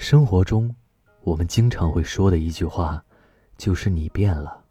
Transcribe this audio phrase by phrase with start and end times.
[0.00, 0.74] 生活中，
[1.24, 3.04] 我们经常会说的一句话，
[3.58, 4.64] 就是“你变了”。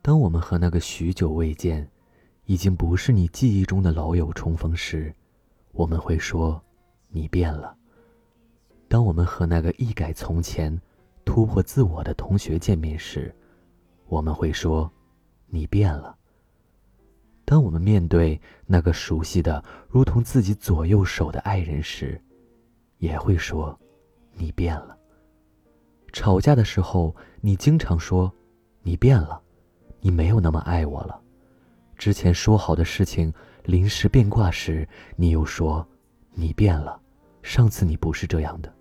[0.00, 1.86] 当我们和那个许久未见、
[2.46, 5.14] 已经不是你记忆中的老友重逢时，
[5.72, 6.60] 我们会说
[7.12, 7.76] “你变了”。
[8.88, 10.80] 当我们和那个一改从前、
[11.26, 13.32] 突破自我的同学见面时，
[14.06, 14.90] 我们会说
[15.46, 16.16] “你变了”。
[17.44, 22.18] 当我们面对那个熟悉的如同自己左右手的爱人时，
[22.96, 23.78] 也会说。
[24.36, 24.96] 你变了。
[26.12, 28.32] 吵架的时候，你经常说
[28.82, 29.40] ：“你变了，
[30.00, 31.20] 你没有那么爱我了。”
[31.96, 33.32] 之前说好的事情
[33.64, 35.86] 临时变卦时，你又说
[36.32, 37.00] ：“你变了，
[37.42, 38.72] 上次你不是这样的。”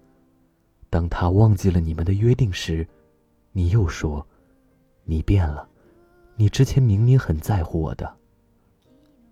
[0.89, 2.87] 当他忘记了你们的约定时，
[3.51, 4.25] 你又说
[5.03, 5.67] ：“你变了，
[6.35, 8.15] 你之前明明很在乎我的。”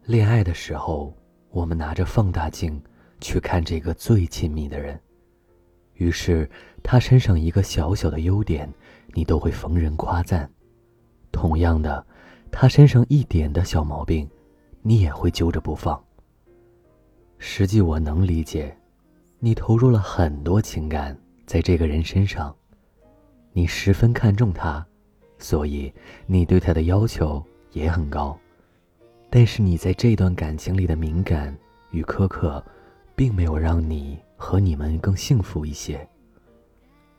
[0.06, 1.16] 恋爱的时候，
[1.52, 2.82] 我们拿着放大镜
[3.22, 5.00] 去看这个最亲密的人。
[5.96, 6.50] 于是，
[6.82, 8.72] 他身上一个小小的优点，
[9.14, 10.48] 你都会逢人夸赞；
[11.32, 12.06] 同样的，
[12.52, 14.30] 他身上一点的小毛病，
[14.82, 16.04] 你也会揪着不放。
[17.38, 18.76] 实际我能理解，
[19.40, 22.56] 你投入了很多情感在这个人身上，
[23.52, 24.86] 你十分看重他，
[25.38, 25.94] 所以
[26.26, 28.38] 你对他的要求也很高。
[29.30, 31.56] 但是你在这段感情里的敏感
[31.92, 32.64] 与苛刻，
[33.16, 34.18] 并没有让你。
[34.44, 36.06] 和你们更幸福一些。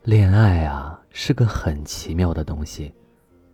[0.03, 2.93] 恋爱啊，是个很奇妙的东西，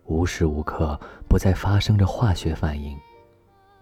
[0.03, 2.97] 无时无刻不在发生着化学反应。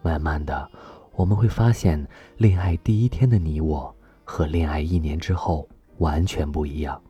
[0.04, 0.70] 慢慢的，
[1.14, 5.68] 我们会发现，恋爱第一天的你我和恋爱一年之后
[5.98, 7.02] 完全不一样。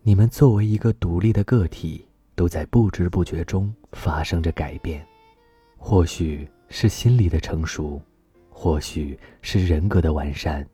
[0.00, 5.06] 你们作为一个独立的个体，都在不知不觉中发生着改变，
[5.76, 8.00] 或许是心理的成熟，
[8.48, 10.66] 或许是人格的完善。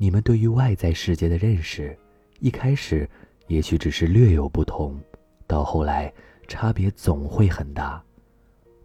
[0.00, 1.98] 你们对于外在世界的认识，
[2.38, 3.08] 一开始
[3.48, 4.96] 也许只是略有不同，
[5.44, 6.12] 到后来
[6.46, 8.00] 差别总会很大。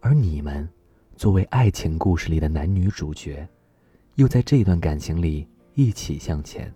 [0.01, 0.67] 而你们，
[1.15, 3.47] 作为爱情故事里的男女主角，
[4.15, 6.73] 又在这段感情里一起向前。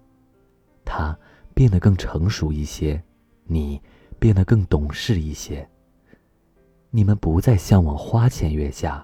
[0.85, 1.17] 他
[1.55, 3.01] 变得更成熟一些，
[3.43, 3.81] 你
[4.19, 5.67] 变得更懂事一些。
[6.91, 9.03] 你们不再向往花前月下，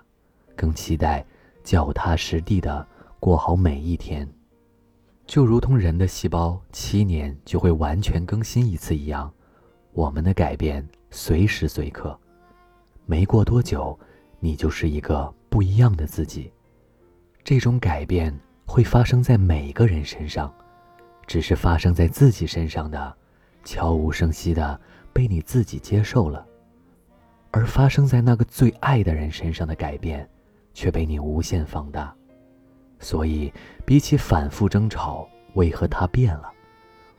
[0.55, 1.25] 更期待
[1.63, 2.88] 脚踏实地的
[3.19, 4.31] 过好每一天。
[5.25, 9.31] 就如同人的细胞七年就会完全更新一次一样，
[9.94, 12.17] 我们的改变随时随刻，
[13.06, 13.97] 没过多久，
[14.39, 16.51] 你就是一个不一样的自己。
[17.44, 20.53] 这种改变会发生在每个人身上，
[21.25, 23.16] 只是发生在自己身上的，
[23.63, 24.79] 悄无声息的
[25.13, 26.45] 被你自己接受了；
[27.51, 30.29] 而发生在那个最爱的人身上的改变，
[30.73, 32.13] 却被你无限放大。
[33.03, 33.53] 所以，
[33.86, 36.50] 比起反复争吵为何他变了，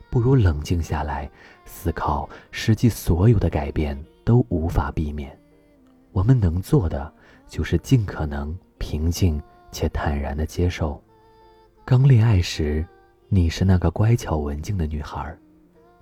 [0.09, 1.29] 不如冷静下来
[1.63, 5.37] 思考，实际所有的改变都无法避免。
[6.11, 7.13] 我们能做的
[7.47, 9.41] 就是尽可能平静
[9.71, 11.01] 且坦然地接受。
[11.85, 12.83] 刚恋爱时，
[13.29, 15.37] 你是那个乖巧文静的女孩，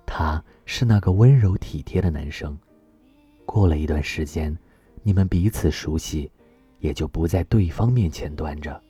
[0.06, 2.56] 他是那个温柔体贴的男生。
[3.44, 4.56] 过了一段时间，
[5.02, 6.30] 你们彼此熟悉，
[6.78, 8.80] 也就不在对方面前端着。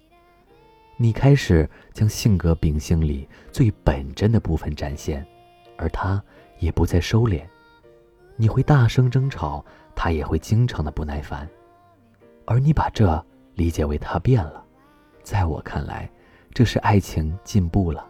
[0.96, 5.26] 你开始将性格秉性里最本真的部分展现，
[5.76, 6.22] 而他
[6.58, 7.42] 也不再收敛。
[8.36, 11.48] 你会大声争吵，他也会经常的不耐烦，
[12.44, 13.24] 而你把这
[13.54, 14.64] 理解为他变了。
[15.22, 16.08] 在我看来，
[16.52, 18.06] 这是爱情进步了。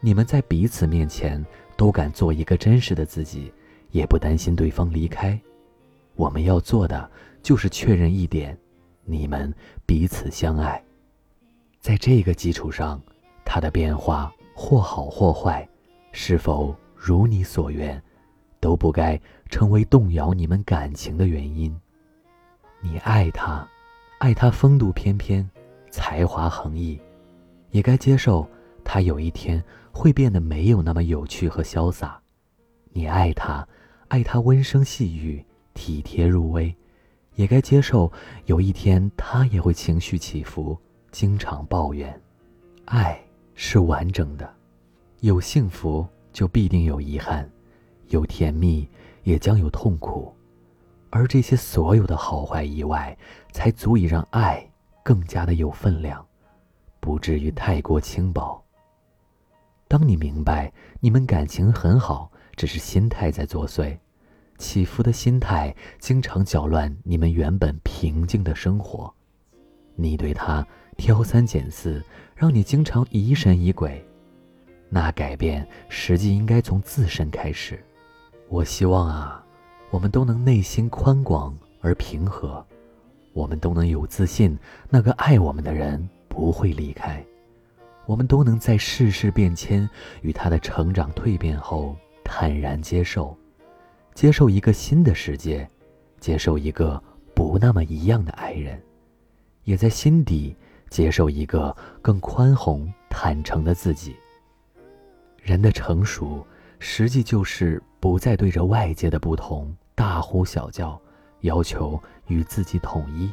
[0.00, 1.44] 你们在彼此面前
[1.76, 3.52] 都敢做一个真实的自己，
[3.90, 5.38] 也不担心对方离开。
[6.14, 7.10] 我们要做的
[7.42, 8.56] 就是确认一点：
[9.04, 9.52] 你们
[9.86, 10.82] 彼此相爱。
[11.80, 13.00] 在这个基础上，
[13.42, 15.66] 他的变化或好或坏，
[16.12, 18.00] 是否如你所愿，
[18.60, 19.18] 都不该
[19.48, 21.74] 成为动摇你们感情的原因。
[22.82, 23.66] 你爱他，
[24.18, 25.48] 爱他风度翩翩，
[25.90, 27.00] 才华横溢，
[27.70, 28.46] 也该接受
[28.84, 32.20] 他有一天会变得没有那么有趣和潇洒。
[32.92, 33.66] 你爱他，
[34.08, 35.42] 爱他温声细语，
[35.72, 36.76] 体贴入微，
[37.36, 38.12] 也该接受
[38.44, 40.78] 有一天他也会情绪起伏。
[41.10, 42.20] 经常抱怨，
[42.84, 43.20] 爱
[43.54, 44.48] 是完整的，
[45.20, 47.48] 有幸福就必定有遗憾，
[48.08, 48.88] 有甜蜜
[49.24, 50.32] 也将有痛苦，
[51.10, 53.16] 而这些所有的好坏意外，
[53.52, 54.64] 才足以让爱
[55.02, 56.24] 更加的有分量，
[57.00, 58.62] 不至于太过轻薄。
[59.88, 63.98] 当你明白你们感情很好，只是心态在作祟，
[64.58, 69.12] 起伏的心态经常搅乱你们原本平静的生活，
[69.96, 70.64] 你对他。
[71.00, 72.04] 挑三拣四，
[72.36, 74.04] 让你经常疑神疑鬼。
[74.90, 77.82] 那改变实际应该从自身开始。
[78.50, 79.42] 我希望啊，
[79.90, 82.62] 我们都能内心宽广而平和，
[83.32, 84.58] 我们都能有自信，
[84.90, 87.24] 那个爱我们的人不会离开。
[88.04, 89.88] 我们都能在世事变迁
[90.20, 93.34] 与他的成长蜕变后坦然接受，
[94.12, 95.66] 接受一个新的世界，
[96.18, 97.02] 接受一个
[97.34, 98.78] 不那么一样的爱人，
[99.64, 100.54] 也在心底
[100.90, 104.14] 接受一个更宽宏坦诚的自己。
[105.40, 106.46] 人的成熟，
[106.78, 111.00] 实际就是不再对着外界的不同大呼小叫，
[111.40, 113.32] 要求与自己统一，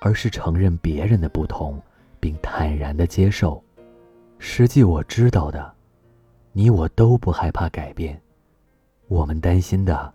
[0.00, 1.78] 而是承认别人的不同，
[2.18, 3.62] 并坦然的接受。
[4.38, 5.74] 实际我知道的，
[6.52, 8.20] 你我都不害怕改变。
[9.08, 10.12] 我们担心的，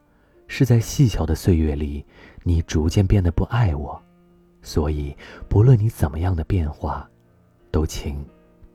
[0.47, 2.03] 是在细小的岁月里，
[2.44, 4.01] 你逐渐变得不爱我。
[4.68, 5.16] 所以，
[5.48, 7.10] 不论你怎么样的变化，
[7.72, 8.22] 都请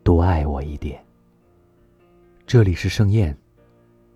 [0.03, 1.05] 多爱我一点。
[2.47, 3.37] 这里是盛宴，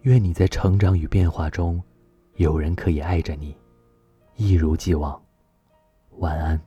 [0.00, 1.82] 愿你在成长与变化中，
[2.36, 3.54] 有人可以爱着你，
[4.36, 5.22] 一如既往。
[6.16, 6.58] 晚安。